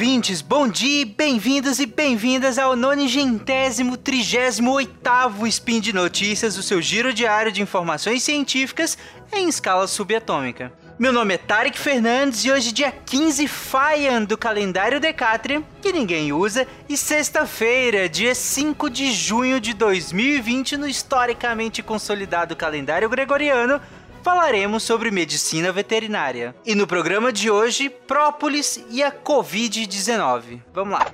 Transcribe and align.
ouvintes, 0.00 0.40
bom 0.40 0.66
dia, 0.66 1.04
bem-vindos 1.04 1.78
e 1.78 1.84
bem-vindas 1.84 2.58
ao 2.58 2.74
nonigentésimo 2.74 3.98
trigésimo 3.98 4.72
oitavo 4.72 5.46
Spin 5.46 5.78
de 5.78 5.92
Notícias, 5.92 6.56
o 6.56 6.62
seu 6.62 6.80
giro 6.80 7.12
diário 7.12 7.52
de 7.52 7.60
informações 7.60 8.22
científicas 8.22 8.96
em 9.30 9.46
escala 9.46 9.86
subatômica. 9.86 10.72
Meu 10.98 11.12
nome 11.12 11.34
é 11.34 11.38
Tarek 11.38 11.78
Fernandes 11.78 12.46
e 12.46 12.50
hoje 12.50 12.72
dia 12.72 12.90
15 12.90 13.46
Faian 13.46 14.24
do 14.24 14.38
calendário 14.38 14.98
Decatria, 14.98 15.62
que 15.82 15.92
ninguém 15.92 16.32
usa, 16.32 16.66
e 16.88 16.96
sexta-feira, 16.96 18.08
dia 18.08 18.34
5 18.34 18.88
de 18.88 19.12
junho 19.12 19.60
de 19.60 19.74
2020 19.74 20.78
no 20.78 20.88
historicamente 20.88 21.82
consolidado 21.82 22.56
calendário 22.56 23.08
gregoriano, 23.10 23.78
falaremos 24.22 24.82
sobre 24.82 25.10
medicina 25.10 25.72
veterinária. 25.72 26.54
E 26.64 26.74
no 26.74 26.86
programa 26.86 27.32
de 27.32 27.50
hoje, 27.50 27.88
própolis 27.88 28.84
e 28.90 29.02
a 29.02 29.12
Covid-19. 29.12 30.60
Vamos 30.72 30.98
lá. 30.98 31.06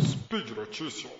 Speed 0.00 0.50
Notícias. 0.50 1.10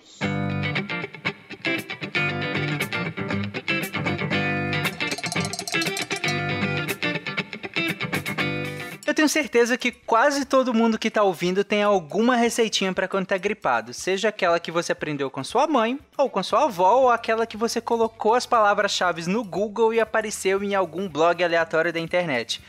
Tenho 9.21 9.29
certeza 9.29 9.77
que 9.77 9.91
quase 9.91 10.45
todo 10.45 10.73
mundo 10.73 10.97
que 10.97 11.07
está 11.07 11.21
ouvindo 11.21 11.63
tem 11.63 11.83
alguma 11.83 12.35
receitinha 12.35 12.91
para 12.91 13.07
quando 13.07 13.27
tá 13.27 13.37
gripado, 13.37 13.93
seja 13.93 14.29
aquela 14.29 14.59
que 14.59 14.71
você 14.71 14.93
aprendeu 14.93 15.29
com 15.29 15.43
sua 15.43 15.67
mãe, 15.67 15.99
ou 16.17 16.27
com 16.27 16.41
sua 16.41 16.63
avó, 16.63 17.01
ou 17.01 17.09
aquela 17.11 17.45
que 17.45 17.55
você 17.55 17.79
colocou 17.79 18.33
as 18.33 18.47
palavras-chave 18.47 19.29
no 19.29 19.43
Google 19.43 19.93
e 19.93 19.99
apareceu 19.99 20.63
em 20.63 20.73
algum 20.73 21.07
blog 21.07 21.43
aleatório 21.43 21.93
da 21.93 21.99
internet. 21.99 22.63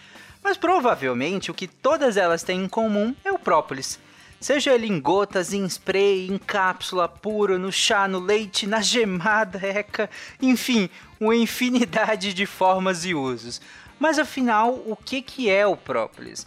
Mas 0.44 0.58
provavelmente 0.58 1.50
o 1.50 1.54
que 1.54 1.66
todas 1.66 2.18
elas 2.18 2.42
têm 2.42 2.64
em 2.64 2.68
comum 2.68 3.14
é 3.24 3.32
o 3.32 3.38
própolis. 3.38 3.98
Seja 4.42 4.74
ele 4.74 4.88
em 4.88 5.00
gotas, 5.00 5.52
em 5.52 5.64
spray, 5.66 6.26
em 6.28 6.36
cápsula 6.36 7.08
pura, 7.08 7.60
no 7.60 7.70
chá, 7.70 8.08
no 8.08 8.18
leite, 8.18 8.66
na 8.66 8.80
gemada, 8.80 9.60
eca, 9.64 10.10
enfim, 10.40 10.90
uma 11.20 11.36
infinidade 11.36 12.34
de 12.34 12.44
formas 12.44 13.04
e 13.04 13.14
usos. 13.14 13.60
Mas 14.00 14.18
afinal, 14.18 14.82
o 14.84 14.96
que, 14.96 15.22
que 15.22 15.48
é 15.48 15.64
o 15.64 15.76
própolis? 15.76 16.44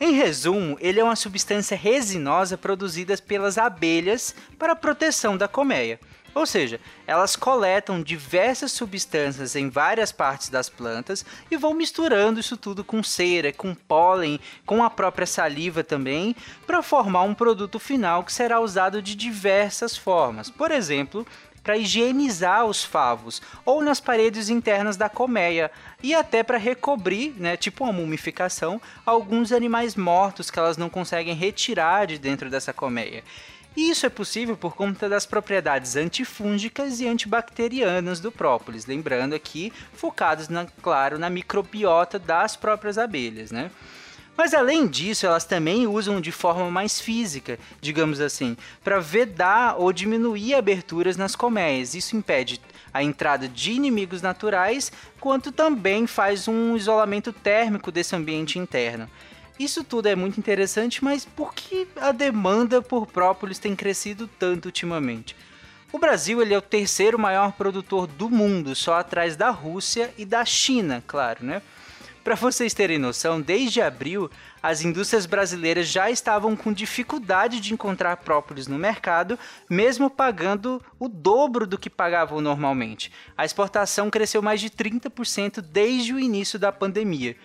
Em 0.00 0.12
resumo, 0.14 0.78
ele 0.80 0.98
é 0.98 1.04
uma 1.04 1.14
substância 1.14 1.76
resinosa 1.76 2.56
produzida 2.56 3.14
pelas 3.18 3.58
abelhas 3.58 4.34
para 4.58 4.74
proteção 4.74 5.36
da 5.36 5.46
colmeia. 5.46 6.00
Ou 6.34 6.44
seja, 6.46 6.80
elas 7.06 7.36
coletam 7.36 8.02
diversas 8.02 8.72
substâncias 8.72 9.54
em 9.54 9.70
várias 9.70 10.10
partes 10.10 10.48
das 10.48 10.68
plantas 10.68 11.24
e 11.50 11.56
vão 11.56 11.74
misturando 11.74 12.40
isso 12.40 12.56
tudo 12.56 12.82
com 12.82 13.02
cera, 13.02 13.52
com 13.52 13.74
pólen, 13.74 14.40
com 14.66 14.82
a 14.82 14.90
própria 14.90 15.26
saliva 15.26 15.84
também, 15.84 16.34
para 16.66 16.82
formar 16.82 17.22
um 17.22 17.34
produto 17.34 17.78
final 17.78 18.24
que 18.24 18.32
será 18.32 18.58
usado 18.60 19.00
de 19.00 19.14
diversas 19.14 19.96
formas. 19.96 20.50
Por 20.50 20.70
exemplo, 20.70 21.24
para 21.64 21.78
higienizar 21.78 22.66
os 22.66 22.84
favos 22.84 23.40
ou 23.64 23.82
nas 23.82 23.98
paredes 23.98 24.50
internas 24.50 24.98
da 24.98 25.08
colmeia 25.08 25.70
e 26.02 26.14
até 26.14 26.42
para 26.42 26.58
recobrir, 26.58 27.32
né, 27.38 27.56
tipo 27.56 27.84
uma 27.84 27.92
mumificação, 27.92 28.80
alguns 29.06 29.50
animais 29.50 29.96
mortos 29.96 30.50
que 30.50 30.58
elas 30.58 30.76
não 30.76 30.90
conseguem 30.90 31.34
retirar 31.34 32.06
de 32.06 32.18
dentro 32.18 32.50
dessa 32.50 32.72
colmeia. 32.72 33.24
E 33.76 33.90
isso 33.90 34.06
é 34.06 34.08
possível 34.08 34.56
por 34.56 34.76
conta 34.76 35.08
das 35.08 35.26
propriedades 35.26 35.96
antifúngicas 35.96 37.00
e 37.00 37.08
antibacterianas 37.08 38.20
do 38.20 38.30
própolis, 38.30 38.86
lembrando 38.86 39.34
aqui 39.34 39.72
focados, 39.92 40.48
na, 40.48 40.66
claro, 40.80 41.18
na 41.18 41.28
microbiota 41.28 42.18
das 42.18 42.54
próprias 42.54 42.98
abelhas, 42.98 43.50
né? 43.50 43.70
Mas 44.36 44.52
além 44.52 44.86
disso, 44.86 45.26
elas 45.26 45.44
também 45.44 45.86
usam 45.86 46.20
de 46.20 46.32
forma 46.32 46.70
mais 46.70 47.00
física, 47.00 47.58
digamos 47.80 48.20
assim, 48.20 48.56
para 48.82 48.98
vedar 48.98 49.76
ou 49.78 49.92
diminuir 49.92 50.54
aberturas 50.54 51.16
nas 51.16 51.36
colmeias. 51.36 51.94
Isso 51.94 52.16
impede 52.16 52.60
a 52.92 53.02
entrada 53.02 53.48
de 53.48 53.72
inimigos 53.72 54.22
naturais, 54.22 54.90
quanto 55.20 55.52
também 55.52 56.06
faz 56.06 56.48
um 56.48 56.76
isolamento 56.76 57.32
térmico 57.32 57.92
desse 57.92 58.14
ambiente 58.16 58.58
interno. 58.58 59.08
Isso 59.58 59.84
tudo 59.84 60.08
é 60.08 60.16
muito 60.16 60.38
interessante, 60.38 61.04
mas 61.04 61.24
por 61.24 61.54
que 61.54 61.86
a 61.96 62.10
demanda 62.10 62.82
por 62.82 63.06
própolis 63.06 63.58
tem 63.58 63.76
crescido 63.76 64.26
tanto 64.26 64.66
ultimamente? 64.66 65.36
O 65.92 65.98
Brasil 65.98 66.42
ele 66.42 66.52
é 66.52 66.58
o 66.58 66.62
terceiro 66.62 67.16
maior 67.16 67.52
produtor 67.52 68.08
do 68.08 68.28
mundo, 68.28 68.74
só 68.74 68.94
atrás 68.94 69.36
da 69.36 69.50
Rússia 69.50 70.12
e 70.18 70.24
da 70.24 70.44
China, 70.44 71.04
claro, 71.06 71.44
né? 71.44 71.62
Para 72.24 72.34
vocês 72.34 72.74
terem 72.74 72.98
noção, 72.98 73.40
desde 73.40 73.80
abril, 73.80 74.30
as 74.62 74.82
indústrias 74.82 75.26
brasileiras 75.26 75.86
já 75.86 76.10
estavam 76.10 76.56
com 76.56 76.72
dificuldade 76.72 77.60
de 77.60 77.72
encontrar 77.72 78.16
própolis 78.16 78.66
no 78.66 78.78
mercado, 78.78 79.38
mesmo 79.70 80.10
pagando 80.10 80.82
o 80.98 81.06
dobro 81.06 81.66
do 81.66 81.78
que 81.78 81.90
pagavam 81.90 82.40
normalmente. 82.40 83.12
A 83.36 83.44
exportação 83.44 84.10
cresceu 84.10 84.40
mais 84.40 84.60
de 84.60 84.70
30% 84.70 85.60
desde 85.60 86.14
o 86.14 86.18
início 86.18 86.58
da 86.58 86.72
pandemia. 86.72 87.36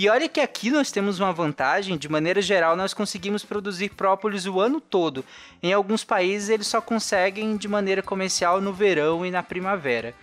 E 0.00 0.08
olha 0.08 0.28
que 0.28 0.38
aqui 0.38 0.70
nós 0.70 0.92
temos 0.92 1.18
uma 1.18 1.32
vantagem, 1.32 1.98
de 1.98 2.08
maneira 2.08 2.40
geral, 2.40 2.76
nós 2.76 2.94
conseguimos 2.94 3.44
produzir 3.44 3.88
própolis 3.88 4.46
o 4.46 4.60
ano 4.60 4.80
todo. 4.80 5.24
Em 5.60 5.72
alguns 5.72 6.04
países 6.04 6.50
eles 6.50 6.68
só 6.68 6.80
conseguem 6.80 7.56
de 7.56 7.66
maneira 7.66 8.00
comercial 8.00 8.60
no 8.60 8.72
verão 8.72 9.26
e 9.26 9.30
na 9.32 9.42
primavera. 9.42 10.14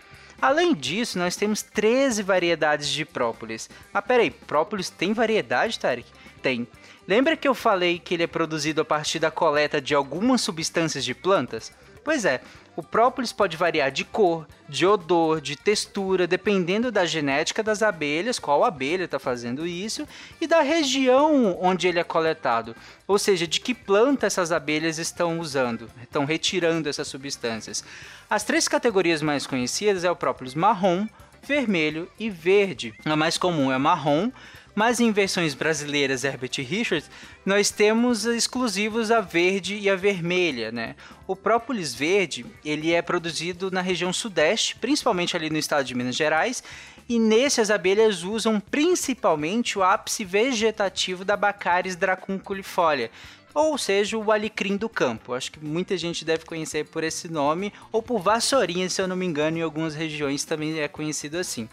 Além 0.42 0.74
disso, 0.74 1.20
nós 1.20 1.36
temos 1.36 1.62
13 1.62 2.24
variedades 2.24 2.88
de 2.88 3.04
própolis. 3.04 3.70
Mas 3.92 4.06
peraí, 4.06 4.32
própolis 4.32 4.90
tem 4.90 5.12
variedade, 5.12 5.78
Tarek? 5.78 6.08
Tem. 6.42 6.66
Lembra 7.06 7.36
que 7.36 7.46
eu 7.46 7.54
falei 7.54 8.00
que 8.00 8.14
ele 8.14 8.24
é 8.24 8.28
produzido 8.28 8.80
a 8.80 8.86
partir 8.86 9.20
da 9.20 9.30
coleta 9.30 9.82
de 9.82 9.94
algumas 9.94 10.40
substâncias 10.40 11.04
de 11.04 11.14
plantas? 11.14 11.74
Pois 12.02 12.24
é, 12.24 12.40
o 12.76 12.84
própolis 12.84 13.32
pode 13.32 13.56
variar 13.56 13.92
de 13.92 14.04
cor, 14.04 14.46
de 14.68 14.86
odor, 14.86 15.40
de 15.40 15.56
textura, 15.56 16.28
dependendo 16.28 16.92
da 16.92 17.06
genética 17.06 17.64
das 17.64 17.82
abelhas, 17.82 18.40
qual 18.40 18.64
abelha 18.64 19.06
está 19.06 19.18
fazendo 19.18 19.66
isso, 19.66 20.08
e 20.42 20.48
da 20.48 20.62
região 20.62 21.58
onde 21.62 21.88
ele 21.88 22.00
é 22.00 22.04
coletado, 22.04 22.76
ou 23.08 23.18
seja, 23.18 23.48
de 23.48 23.60
que 23.60 23.74
planta 23.74 24.28
essas 24.28 24.52
abelhas 24.52 24.98
estão 24.98 25.40
usando, 25.40 25.90
estão 26.02 26.26
retirando 26.26 26.90
essas 26.90 27.08
substâncias. 27.08 27.84
As 28.30 28.44
três 28.44 28.68
categorias 28.68 29.22
mais 29.22 29.48
conhecidas 29.48 30.04
é 30.04 30.12
o 30.12 30.16
própolis 30.16 30.54
marrom, 30.54 31.08
vermelho 31.44 32.10
e 32.20 32.30
verde. 32.30 32.94
A 33.06 33.16
mais 33.16 33.38
comum 33.38 33.72
é 33.72 33.78
marrom, 33.78 34.32
mas 34.76 35.00
em 35.00 35.12
versões 35.12 35.54
brasileiras 35.54 36.26
Herbert 36.26 36.52
Richards, 36.58 37.10
nós 37.46 37.72
temos 37.72 38.26
exclusivos 38.26 39.10
a 39.10 39.22
verde 39.22 39.78
e 39.78 39.90
a 39.90 39.96
vermelha, 39.96 40.72
né? 40.72 40.96
O 41.26 41.36
própolis 41.36 41.96
verde, 41.96 42.46
ele 42.64 42.92
é 42.92 43.02
produzido 43.02 43.72
na 43.72 43.82
região 43.82 44.12
sudeste, 44.12 44.76
principalmente 44.76 45.36
ali 45.36 45.50
no 45.50 45.58
estado 45.58 45.86
de 45.86 45.96
Minas 45.96 46.16
Gerais, 46.16 46.62
e 47.08 47.18
nesse 47.18 47.62
as 47.62 47.70
abelhas 47.70 48.24
usam 48.24 48.60
principalmente 48.60 49.80
o 49.80 49.84
ápice 49.84 50.26
vegetativo 50.26 51.24
da 51.24 51.38
Baccharis 51.38 51.96
dracunculifolia, 51.96 53.10
ou 53.54 53.78
seja, 53.78 54.18
o 54.18 54.32
alecrim 54.32 54.76
do 54.76 54.90
campo. 54.90 55.34
Acho 55.34 55.54
que 55.54 55.60
muita 55.64 55.96
gente 55.98 56.26
deve 56.26 56.44
conhecer 56.44 56.86
por 56.86 57.04
esse 57.04 57.30
nome, 57.30 57.72
ou 57.92 58.04
por 58.04 58.20
vassourinha, 58.20 58.90
se 58.90 59.02
eu 59.02 59.08
não 59.08 59.16
me 59.16 59.26
engano, 59.26 59.58
em 59.58 59.62
algumas 59.62 59.96
regiões 59.96 60.44
também 60.44 60.80
é 60.80 60.88
conhecido 60.90 61.38
assim. 61.38 61.70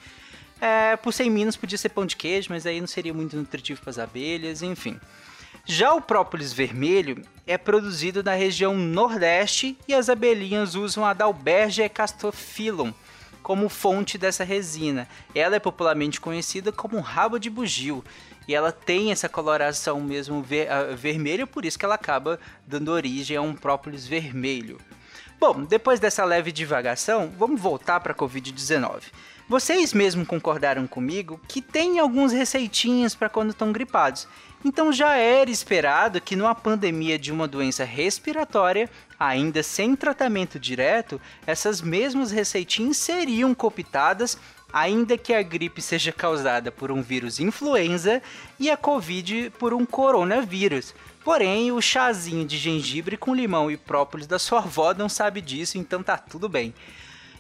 É, 0.65 0.97
por 0.97 1.13
100 1.13 1.29
minas 1.29 1.57
podia 1.57 1.77
ser 1.77 1.89
pão 1.89 2.07
de 2.07 2.15
queijo, 2.15 2.47
mas 2.51 2.65
aí 2.65 2.81
não 2.81 2.87
seria 2.87 3.13
muito 3.13 3.37
nutritivo 3.37 3.81
para 3.81 3.91
as 3.91 3.99
abelhas, 3.99 4.63
enfim. 4.63 4.97
Já 5.65 5.93
o 5.93 6.01
própolis 6.01 6.53
vermelho 6.53 7.21
é 7.45 7.59
produzido 7.59 8.23
na 8.23 8.35
região 8.35 8.77
nordeste 8.77 9.77
e 9.89 9.93
as 9.93 10.09
abelhinhas 10.09 10.77
usam 10.77 11.05
a 11.05 11.13
Dalbergia 11.13 11.89
castophyllum 11.89 12.93
como 13.43 13.69
fonte 13.69 14.17
dessa 14.17 14.45
resina. 14.45 15.09
Ela 15.35 15.57
é 15.57 15.59
popularmente 15.59 16.21
conhecida 16.21 16.71
como 16.71 17.01
rabo 17.01 17.41
de 17.41 17.51
bugio 17.51 18.05
e 18.47 18.55
ela 18.55 18.71
tem 18.71 19.11
essa 19.11 19.29
coloração 19.29 20.01
mesmo 20.01 20.45
ver, 20.45 20.69
uh, 20.69 20.97
vermelha, 20.97 21.45
por 21.45 21.65
isso 21.65 21.77
que 21.77 21.85
ela 21.85 21.97
acaba 21.97 22.39
dando 22.65 22.93
origem 22.93 23.37
a 23.37 23.43
um 23.43 23.53
própolis 23.53 24.07
vermelho. 24.07 24.81
Bom, 25.41 25.65
depois 25.65 25.99
dessa 25.99 26.25
leve 26.25 26.53
divagação, 26.53 27.33
vamos 27.37 27.61
voltar 27.61 27.99
para 27.99 28.13
a 28.13 28.17
Covid-19. 28.17 29.03
Vocês 29.53 29.93
mesmo 29.93 30.25
concordaram 30.25 30.87
comigo 30.87 31.39
que 31.47 31.61
tem 31.61 31.99
alguns 31.99 32.33
receitinhas 32.33 33.15
para 33.15 33.29
quando 33.29 33.51
estão 33.51 33.71
gripados. 33.71 34.27
Então 34.65 34.91
já 34.91 35.15
era 35.15 35.51
esperado 35.51 36.23
que 36.23 36.35
numa 36.35 36.55
pandemia 36.55 37.19
de 37.19 37.31
uma 37.31 37.47
doença 37.47 37.85
respiratória, 37.85 38.89
ainda 39.21 39.63
sem 39.63 39.95
tratamento 39.95 40.59
direto, 40.59 41.21
essas 41.47 41.83
mesmas 41.83 42.31
receitinhas 42.31 42.97
seriam 42.97 43.55
cooptadas, 43.55 44.39
ainda 44.73 45.19
que 45.19 45.35
a 45.35 45.43
gripe 45.43 45.83
seja 45.83 46.13
causada 46.13 46.73
por 46.73 46.91
um 46.91 47.03
vírus 47.03 47.39
influenza 47.39 48.23
e 48.59 48.71
a 48.71 48.77
Covid 48.79 49.53
por 49.59 49.75
um 49.75 49.85
coronavírus. 49.85 50.95
Porém, 51.23 51.71
o 51.71 51.83
chazinho 51.83 52.47
de 52.47 52.57
gengibre 52.57 53.19
com 53.19 53.35
limão 53.35 53.71
e 53.71 53.77
própolis 53.77 54.27
da 54.27 54.39
sua 54.39 54.61
avó 54.61 54.95
não 54.95 55.11
sabe 55.11 55.43
disso, 55.43 55.77
então 55.77 56.03
tá 56.03 56.17
tudo 56.17 56.49
bem. 56.49 56.73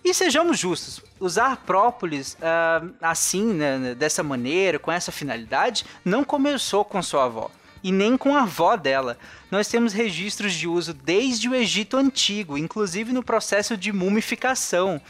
E 0.04 0.12
sejamos 0.12 0.58
justos, 0.58 1.00
usar 1.20 1.58
própolis 1.58 2.34
uh, 2.34 2.93
assim, 3.00 3.52
né, 3.54 3.94
dessa 3.94 4.22
maneira, 4.22 4.78
com 4.78 4.90
essa 4.90 5.12
finalidade, 5.12 5.84
não 6.04 6.25
começou 6.25 6.84
com 6.84 7.00
sua 7.02 7.25
avó. 7.25 7.50
e 7.82 7.90
nem 7.90 8.16
com 8.16 8.34
a 8.37 8.43
avó 8.43 8.76
dela. 8.76 9.19
Nós 9.50 9.66
temos 9.69 9.93
registros 9.93 10.54
de 10.54 10.69
uso 10.69 10.94
desde 10.94 11.49
o 11.49 11.54
Egito 11.54 11.96
Antigo, 11.96 12.56
inclusive 12.56 13.12
no 13.12 13.22
processo 13.22 13.76
de 13.76 13.93
mumificação. 13.93 15.00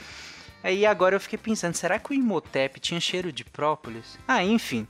Aí 0.62 0.87
agora 0.87 1.17
eu 1.17 1.21
fiquei 1.21 1.39
pensando, 1.39 1.75
será 1.75 1.99
que 1.99 2.11
o 2.12 2.15
Imhotep 2.15 2.79
tinha 2.81 3.00
cheiro 3.00 3.33
de 3.33 3.44
própolis? 3.44 4.19
Ah, 4.27 4.44
enfim. 4.44 4.87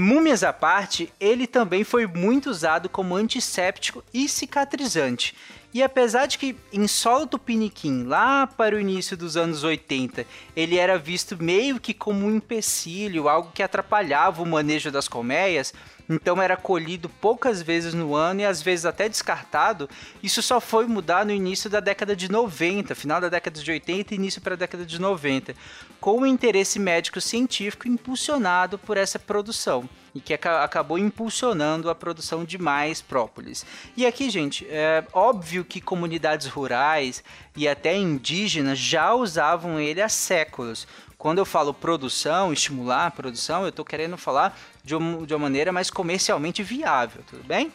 Múmias 0.00 0.44
à 0.44 0.52
parte, 0.52 1.12
ele 1.18 1.44
também 1.44 1.82
foi 1.82 2.06
muito 2.06 2.48
usado 2.48 2.88
como 2.88 3.16
antisséptico 3.16 4.04
e 4.14 4.28
cicatrizante. 4.28 5.34
E 5.74 5.82
apesar 5.82 6.26
de 6.26 6.38
que 6.38 6.54
em 6.72 6.86
solo 6.86 7.26
tupiniquim, 7.26 8.04
lá 8.04 8.46
para 8.46 8.76
o 8.76 8.80
início 8.80 9.16
dos 9.16 9.36
anos 9.36 9.64
80, 9.64 10.24
ele 10.54 10.76
era 10.76 10.96
visto 10.96 11.36
meio 11.42 11.80
que 11.80 11.92
como 11.92 12.26
um 12.26 12.36
empecilho, 12.36 13.28
algo 13.28 13.50
que 13.52 13.62
atrapalhava 13.62 14.40
o 14.40 14.46
manejo 14.46 14.90
das 14.92 15.08
colmeias, 15.08 15.74
então 16.08 16.40
era 16.40 16.56
colhido 16.56 17.08
poucas 17.08 17.60
vezes 17.60 17.92
no 17.92 18.14
ano 18.14 18.40
e 18.40 18.44
às 18.46 18.62
vezes 18.62 18.86
até 18.86 19.08
descartado. 19.08 19.90
Isso 20.22 20.40
só 20.42 20.60
foi 20.60 20.86
mudar 20.86 21.26
no 21.26 21.32
início 21.32 21.68
da 21.68 21.80
década 21.80 22.16
de 22.16 22.30
90, 22.30 22.94
final 22.94 23.20
da 23.20 23.28
década 23.28 23.60
de 23.60 23.70
80 23.70 24.14
e 24.14 24.16
início 24.16 24.40
para 24.40 24.54
a 24.54 24.56
década 24.58 24.86
de 24.86 24.98
90, 24.98 25.54
com 26.00 26.20
o 26.20 26.26
interesse 26.26 26.78
médico 26.78 27.20
científico 27.20 27.86
impulsionado 27.86 28.78
por 28.78 28.96
essa 28.96 29.18
produção 29.18 29.87
e 30.14 30.20
que 30.20 30.34
acabou 30.34 30.98
impulsionando 30.98 31.90
a 31.90 31.94
produção 31.94 32.44
de 32.44 32.58
mais 32.58 33.00
própolis. 33.00 33.64
E 33.96 34.06
aqui, 34.06 34.30
gente, 34.30 34.66
é 34.68 35.04
óbvio 35.12 35.64
que 35.64 35.80
comunidades 35.80 36.46
rurais 36.46 37.22
e 37.56 37.68
até 37.68 37.96
indígenas 37.96 38.78
já 38.78 39.14
usavam 39.14 39.78
ele 39.78 40.00
há 40.00 40.08
séculos. 40.08 40.86
Quando 41.16 41.38
eu 41.38 41.44
falo 41.44 41.74
produção, 41.74 42.52
estimular 42.52 43.06
a 43.06 43.10
produção, 43.10 43.62
eu 43.62 43.68
estou 43.68 43.84
querendo 43.84 44.16
falar 44.16 44.58
de 44.84 44.94
de 45.26 45.34
uma 45.34 45.40
maneira 45.40 45.72
mais 45.72 45.90
comercialmente 45.90 46.62
viável, 46.62 47.22
tudo 47.28 47.44
bem? 47.44 47.72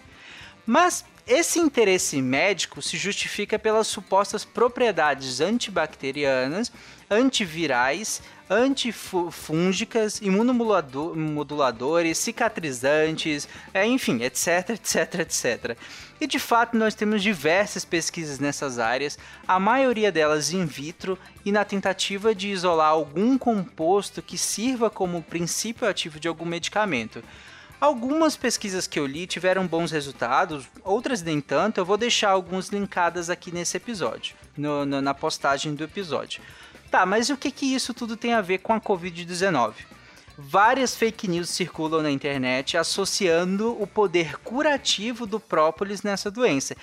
Mas 0.65 1.06
esse 1.25 1.58
interesse 1.58 2.22
médico 2.22 2.81
se 2.81 2.98
justifica 2.98 3.58
pelas 3.58 3.88
supostas 3.88 4.44
propriedades 4.44 5.40
antibacterianas, 5.40 6.72
antivirais, 7.10 8.22
antifúngicas, 8.50 10.22
imunomoduladores, 10.22 12.18
cicatrizantes, 12.18 13.48
é, 13.74 13.86
enfim, 13.86 14.22
etc, 14.22 14.72
etc, 14.72 15.20
etc. 15.22 15.78
E 16.20 16.28
de 16.28 16.40
fato 16.40 16.78
nós 16.78 16.94
temos 16.94 17.24
diversas 17.24 17.86
pesquisas 17.86 18.40
nessas 18.40 18.78
áreas, 18.78 19.18
a 19.48 19.60
maioria 19.60 20.12
delas 20.12 20.52
in 20.52 20.66
vitro 20.66 21.18
e 21.46 21.52
na 21.52 21.64
tentativa 21.64 22.36
de 22.36 22.50
isolar 22.50 22.90
algum 22.90 23.38
composto 23.38 24.22
que 24.22 24.38
sirva 24.38 24.90
como 24.90 25.24
princípio 25.24 25.88
ativo 25.88 26.20
de 26.20 26.28
algum 26.28 26.46
medicamento. 26.46 27.24
Algumas 27.84 28.38
pesquisas 28.38 28.88
que 28.88 28.98
eu 28.98 29.06
li 29.06 29.28
tiveram 29.28 29.68
bons 29.68 29.92
resultados, 29.92 30.70
outras 30.86 31.22
nem 31.22 31.42
tanto. 31.42 31.80
Eu 31.80 31.86
vou 31.86 31.98
deixar 31.98 32.30
alguns 32.30 32.70
linkadas 32.70 33.30
aqui 33.30 33.54
nesse 33.54 33.76
episódio, 33.76 34.38
no, 34.56 34.86
no, 34.86 35.02
na 35.02 35.14
postagem 35.14 35.76
do 35.76 35.84
episódio. 35.84 36.42
Tá, 36.90 37.06
mas 37.06 37.30
o 37.30 37.36
que, 37.36 37.52
que 37.52 37.66
isso 37.66 37.94
tudo 37.94 38.16
tem 38.16 38.34
a 38.34 38.40
ver 38.40 38.60
com 38.60 38.72
a 38.72 38.80
Covid-19? 38.80 39.74
Várias 40.38 40.96
fake 40.96 41.28
news 41.28 41.50
circulam 41.50 42.02
na 42.02 42.10
internet 42.10 42.78
associando 42.78 43.76
o 43.78 43.86
poder 43.86 44.38
curativo 44.38 45.28
do 45.28 45.38
própolis 45.38 46.04
nessa 46.04 46.32
doença. 46.32 46.78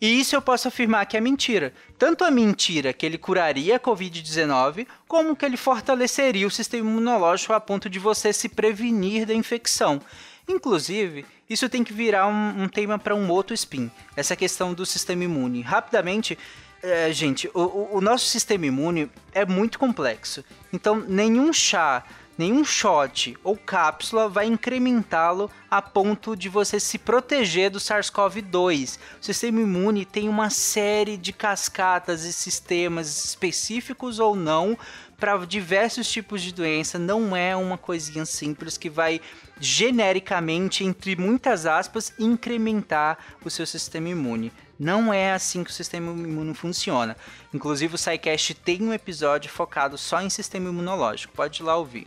E 0.00 0.18
isso 0.18 0.34
eu 0.34 0.40
posso 0.40 0.66
afirmar 0.66 1.04
que 1.04 1.18
é 1.18 1.20
mentira. 1.20 1.74
Tanto 1.98 2.24
a 2.24 2.30
mentira 2.30 2.94
que 2.94 3.04
ele 3.04 3.18
curaria 3.18 3.76
a 3.76 3.80
Covid-19, 3.80 4.86
como 5.06 5.36
que 5.36 5.44
ele 5.44 5.58
fortaleceria 5.58 6.46
o 6.46 6.50
sistema 6.50 6.88
imunológico 6.88 7.52
a 7.52 7.60
ponto 7.60 7.90
de 7.90 7.98
você 7.98 8.32
se 8.32 8.48
prevenir 8.48 9.26
da 9.26 9.34
infecção. 9.34 10.00
Inclusive, 10.48 11.26
isso 11.48 11.68
tem 11.68 11.84
que 11.84 11.92
virar 11.92 12.26
um, 12.26 12.62
um 12.62 12.68
tema 12.68 12.98
para 12.98 13.14
um 13.14 13.30
outro 13.30 13.54
spin, 13.54 13.90
essa 14.16 14.34
questão 14.34 14.72
do 14.72 14.86
sistema 14.86 15.24
imune. 15.24 15.60
Rapidamente, 15.60 16.38
é, 16.82 17.12
gente, 17.12 17.50
o, 17.52 17.96
o 17.96 18.00
nosso 18.00 18.26
sistema 18.26 18.64
imune 18.64 19.10
é 19.32 19.44
muito 19.44 19.78
complexo. 19.78 20.42
Então, 20.72 20.96
nenhum 21.06 21.52
chá, 21.52 22.02
nenhum 22.38 22.64
shot 22.64 23.36
ou 23.42 23.56
cápsula 23.56 24.28
vai 24.28 24.46
incrementá-lo 24.46 25.50
a 25.70 25.82
ponto 25.82 26.36
de 26.36 26.48
você 26.48 26.78
se 26.78 26.96
proteger 26.96 27.70
do 27.70 27.78
SARS-CoV-2. 27.78 28.98
O 29.20 29.24
sistema 29.24 29.60
imune 29.60 30.04
tem 30.04 30.28
uma 30.28 30.48
série 30.48 31.16
de 31.16 31.32
cascatas 31.32 32.24
e 32.24 32.32
sistemas 32.32 33.24
específicos 33.24 34.18
ou 34.20 34.36
não 34.36 34.78
para 35.18 35.44
diversos 35.44 36.08
tipos 36.08 36.40
de 36.40 36.54
doença, 36.54 36.96
não 36.96 37.36
é 37.36 37.54
uma 37.56 37.76
coisinha 37.76 38.24
simples 38.24 38.78
que 38.78 38.88
vai 38.88 39.20
genericamente, 39.60 40.84
entre 40.84 41.16
muitas 41.16 41.66
aspas, 41.66 42.14
incrementar 42.20 43.18
o 43.44 43.50
seu 43.50 43.66
sistema 43.66 44.08
imune. 44.08 44.52
Não 44.78 45.12
é 45.12 45.32
assim 45.32 45.64
que 45.64 45.70
o 45.70 45.74
sistema 45.74 46.12
imune 46.12 46.54
funciona. 46.54 47.16
Inclusive 47.52 47.96
o 47.96 47.98
SciCast 47.98 48.54
tem 48.54 48.80
um 48.80 48.92
episódio 48.92 49.50
focado 49.50 49.98
só 49.98 50.22
em 50.22 50.30
sistema 50.30 50.68
imunológico, 50.68 51.34
pode 51.34 51.60
ir 51.60 51.64
lá 51.64 51.76
ouvir. 51.76 52.06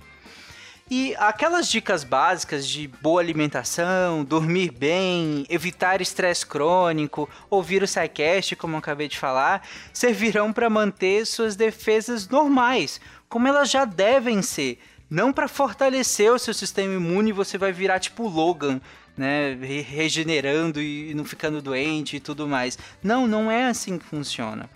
E 0.93 1.15
aquelas 1.17 1.69
dicas 1.69 2.03
básicas 2.03 2.67
de 2.67 2.85
boa 2.85 3.21
alimentação, 3.21 4.25
dormir 4.25 4.71
bem, 4.71 5.45
evitar 5.47 6.01
estresse 6.01 6.45
crônico, 6.45 7.29
ouvir 7.49 7.81
o 7.81 7.87
SciCast, 7.87 8.57
como 8.57 8.73
eu 8.73 8.79
acabei 8.79 9.07
de 9.07 9.17
falar, 9.17 9.65
servirão 9.93 10.51
para 10.51 10.69
manter 10.69 11.25
suas 11.25 11.55
defesas 11.55 12.27
normais, 12.27 12.99
como 13.29 13.47
elas 13.47 13.71
já 13.71 13.85
devem 13.85 14.41
ser. 14.41 14.79
Não 15.09 15.31
para 15.31 15.47
fortalecer 15.47 16.29
o 16.29 16.37
seu 16.37 16.53
sistema 16.53 16.93
imune 16.93 17.31
você 17.31 17.57
vai 17.57 17.71
virar 17.71 18.01
tipo 18.01 18.27
Logan, 18.27 18.81
né, 19.15 19.57
regenerando 19.61 20.81
e 20.81 21.13
não 21.13 21.23
ficando 21.23 21.61
doente 21.61 22.17
e 22.17 22.19
tudo 22.19 22.49
mais. 22.49 22.77
Não, 23.01 23.27
não 23.27 23.49
é 23.49 23.63
assim 23.63 23.97
que 23.97 24.03
funciona. 24.03 24.69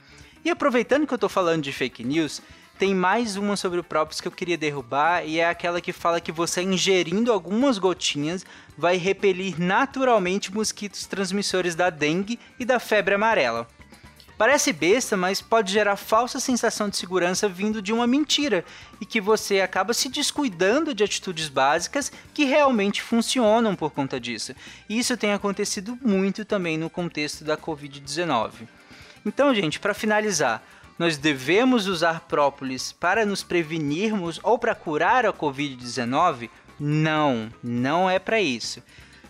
E 0.45 0.49
aproveitando 0.49 1.05
que 1.05 1.13
eu 1.13 1.17
estou 1.17 1.29
falando 1.29 1.63
de 1.63 1.73
fake 1.73 2.05
news, 2.05 2.41
tem 2.77 2.93
mais 2.93 3.37
uma 3.37 3.55
sobre 3.55 3.79
o 3.79 3.83
próprio 3.83 4.21
que 4.21 4.27
eu 4.27 4.31
queria 4.31 4.57
derrubar 4.57 5.25
e 5.25 5.39
é 5.39 5.47
aquela 5.47 5.79
que 5.79 5.93
fala 5.93 6.19
que 6.19 6.31
você 6.31 6.61
ingerindo 6.61 7.31
algumas 7.31 7.77
gotinhas 7.77 8.45
vai 8.77 8.97
repelir 8.97 9.59
naturalmente 9.59 10.53
mosquitos 10.53 11.05
transmissores 11.05 11.73
da 11.73 11.89
dengue 11.89 12.37
e 12.59 12.65
da 12.65 12.79
febre 12.79 13.15
amarela. 13.15 13.67
Parece 14.37 14.73
besta, 14.73 15.15
mas 15.15 15.41
pode 15.41 15.71
gerar 15.71 15.95
falsa 15.95 16.41
sensação 16.41 16.89
de 16.89 16.97
segurança 16.97 17.47
vindo 17.47 17.81
de 17.81 17.93
uma 17.93 18.05
mentira 18.05 18.65
e 18.99 19.05
que 19.05 19.21
você 19.21 19.61
acaba 19.61 19.93
se 19.93 20.09
descuidando 20.09 20.93
de 20.93 21.05
atitudes 21.05 21.47
básicas 21.47 22.11
que 22.33 22.43
realmente 22.43 23.01
funcionam 23.01 23.77
por 23.77 23.91
conta 23.91 24.19
disso. 24.19 24.53
E 24.89 24.99
isso 24.99 25.15
tem 25.15 25.31
acontecido 25.31 25.97
muito 26.01 26.43
também 26.43 26.77
no 26.77 26.89
contexto 26.89 27.45
da 27.45 27.55
Covid-19. 27.55 28.67
Então, 29.25 29.55
gente, 29.55 29.79
para 29.79 29.93
finalizar, 29.93 30.61
nós 30.97 31.17
devemos 31.17 31.87
usar 31.87 32.21
própolis 32.21 32.91
para 32.91 33.25
nos 33.25 33.43
prevenirmos 33.43 34.39
ou 34.43 34.57
para 34.57 34.73
curar 34.73 35.25
a 35.25 35.33
Covid-19? 35.33 36.49
Não, 36.79 37.49
não 37.63 38.09
é 38.09 38.19
para 38.19 38.41
isso. 38.41 38.81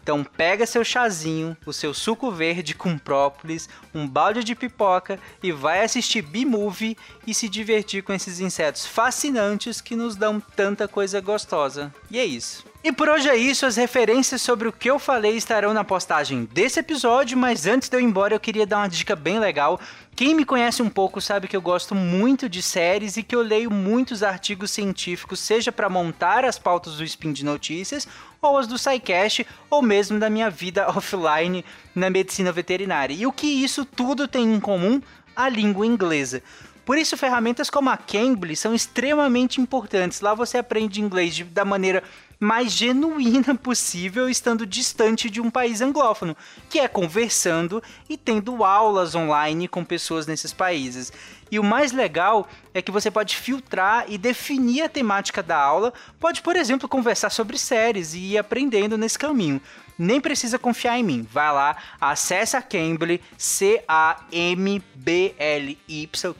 Então 0.05 0.24
pega 0.24 0.67
seu 0.67 0.84
chazinho, 0.84 1.57
o 1.65 1.74
seu 1.74 1.91
suco 1.91 2.29
verde 2.29 2.75
com 2.75 2.95
própolis, 2.95 3.67
um 3.91 4.07
balde 4.07 4.43
de 4.43 4.53
pipoca 4.53 5.19
e 5.41 5.51
vai 5.51 5.84
assistir 5.84 6.22
B-Movie 6.22 6.95
e 7.25 7.34
se 7.34 7.50
divertir 7.50 8.03
com 8.03 8.13
esses 8.13 8.39
insetos 8.39 8.86
fascinantes 8.86 9.81
que 9.81 9.95
nos 9.95 10.15
dão 10.15 10.39
tanta 10.39 10.88
coisa 10.88 11.19
gostosa. 11.19 11.91
E 12.12 12.19
é 12.19 12.25
isso. 12.25 12.63
E 12.86 12.92
por 12.92 13.10
hoje 13.10 13.27
é 13.27 13.36
isso, 13.36 13.65
as 13.65 13.77
referências 13.77 14.44
sobre 14.44 14.68
o 14.68 14.72
que 14.72 14.92
eu 14.92 15.00
falei 15.00 15.36
estarão 15.36 15.74
na 15.74 15.84
postagem 15.84 16.46
desse 16.46 16.80
episódio, 16.80 17.36
mas 17.36 17.65
antes 17.65 17.89
de 17.89 17.98
eu 17.98 18.00
ir 18.00 18.04
embora 18.04 18.36
eu 18.36 18.39
queria 18.39 18.63
dar 18.63 18.77
uma 18.77 18.88
dica 18.88 19.15
bem 19.15 19.39
legal. 19.39 19.80
Quem 20.15 20.36
me 20.36 20.46
conhece 20.46 20.84
um 20.84 20.89
pouco 20.89 21.20
sabe 21.20 21.48
que 21.48 21.58
eu 21.58 21.62
gosto 21.63 21.96
muito 21.96 22.48
de 22.48 22.62
séries 22.62 23.18
e 23.18 23.24
que 23.24 23.36
eu 23.36 23.42
leio 23.42 23.72
muitos 23.72 24.22
artigos 24.22 24.70
científicos, 24.70 25.39
seja 25.39 25.72
para 25.72 25.89
montar 25.89 26.46
as 26.46 26.60
pautas 26.60 26.98
do 26.98 27.04
Spin 27.04 27.34
de 27.34 27.44
Notícias, 27.44 28.08
ou 28.39 28.56
as 28.56 28.68
do 28.68 28.77
SciCast, 28.77 29.48
ou 29.68 29.82
mesmo 29.82 30.20
da 30.20 30.30
minha 30.30 30.51
vida 30.51 30.88
offline 30.96 31.65
na 31.96 32.12
medicina 32.12 32.51
veterinária. 32.51 33.15
E 33.15 33.25
o 33.25 33.32
que 33.32 33.48
isso 33.48 33.84
tudo 33.84 34.27
tem 34.27 34.54
em 34.54 34.60
comum? 34.60 35.01
A 35.36 35.50
língua 35.50 35.88
inglesa. 35.88 36.44
Por 36.86 37.00
isso, 37.00 37.18
ferramentas 37.18 37.68
como 37.68 37.89
a 37.89 37.98
Cambly 37.98 38.56
são 38.56 38.75
extremamente 38.75 39.60
importantes. 39.60 40.22
Lá 40.22 40.36
você 40.36 40.60
aprende 40.60 41.01
inglês 41.01 41.36
de, 41.36 41.44
da 41.44 41.65
maneira 41.65 42.04
mais 42.39 42.72
genuína 42.72 43.56
possível, 43.56 44.30
estando 44.30 44.65
distante 44.65 45.30
de 45.30 45.42
um 45.42 45.50
país 45.50 45.82
anglófono, 45.82 46.36
que 46.70 46.80
é 46.80 46.88
conversando 46.88 47.82
e 48.10 48.18
tendo 48.18 48.63
aulas 48.63 49.15
online 49.15 49.68
com 49.68 49.84
pessoas 49.84 50.27
nesses 50.27 50.54
países. 50.54 51.12
E 51.52 51.60
o 51.60 51.64
mais 51.64 51.92
legal 51.92 52.48
é 52.74 52.82
que 52.82 52.92
você 52.92 53.12
pode 53.12 53.38
filtrar 53.38 54.06
e 54.08 54.18
definir 54.18 54.82
a 54.82 54.90
temática 54.90 55.44
da 55.44 55.58
aula, 55.58 55.94
pode, 56.20 56.42
por 56.42 56.56
exemplo, 56.56 56.90
conversar 56.90 57.30
sobre 57.30 57.58
séries 57.58 58.14
e 58.14 58.34
ir 58.34 58.38
aprendendo 58.38 58.98
nesse 58.98 59.18
caminho. 59.18 59.62
nem 59.98 60.20
precisa 60.20 60.60
confiar 60.60 61.00
em 61.00 61.04
mim. 61.04 61.25
Vai 61.32 61.54
lá, 61.54 61.78
acessa 62.02 62.58
a 62.58 62.62
Cambly, 62.62 63.22
C-A-M-B-L-Y, 63.38 64.20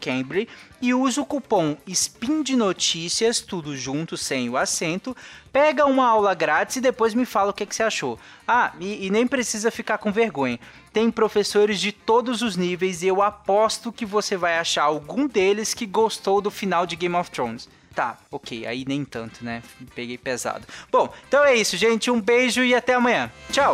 Cambly, 0.02 0.50
e 0.82 0.94
usa 0.94 1.22
o 1.22 1.26
cupom 1.26 1.78
SPIN 1.88 2.44
de 2.44 2.56
notícias, 2.56 3.40
tudo 3.40 3.78
junto, 3.78 4.18
sem 4.18 4.50
o 4.50 4.58
acento. 4.58 5.16
Pega 5.54 5.86
uma 5.86 6.06
aula 6.06 6.34
grátis 6.34 6.76
e 6.76 6.82
depois 6.82 7.14
me 7.14 7.26
fala 7.26 7.52
o 7.52 7.54
que, 7.54 7.66
que 7.66 7.74
você 7.74 7.84
achou. 7.84 8.20
Ah, 8.46 8.74
e, 8.80 9.06
e 9.06 9.10
nem 9.10 9.26
precisa 9.26 9.72
ficar 9.72 10.00
com 10.00 10.12
vergonha. 10.12 10.60
Tem 10.96 11.12
professores 11.12 11.82
de 11.82 11.92
todos 11.92 12.42
os 12.42 12.56
níveis 12.56 13.04
e 13.04 13.08
eu 13.08 13.22
aposto 13.22 13.92
que 13.92 14.06
você 14.06 14.38
vai 14.38 14.58
achar 14.58 14.84
algum 14.84 15.28
deles 15.28 15.74
que 15.74 15.86
gostou 15.86 16.40
do 16.40 16.50
final 16.50 16.86
de 16.86 16.96
Game 16.96 17.14
of 17.18 17.30
Thrones. 17.30 17.68
Tá, 17.94 18.18
ok, 18.32 18.66
aí 18.66 18.86
nem 18.88 19.04
tanto, 19.04 19.44
né? 19.44 19.62
Peguei 19.94 20.18
pesado. 20.18 20.66
Bom, 20.90 21.14
então 21.28 21.44
é 21.44 21.54
isso, 21.54 21.76
gente. 21.76 22.10
Um 22.10 22.22
beijo 22.22 22.64
e 22.64 22.74
até 22.74 22.94
amanhã. 22.94 23.30
Tchau! 23.52 23.74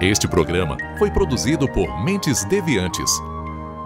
Este 0.00 0.28
programa 0.28 0.76
foi 1.00 1.10
produzido 1.10 1.68
por 1.68 2.04
Mentes 2.04 2.44
Deviantes. 2.44 3.10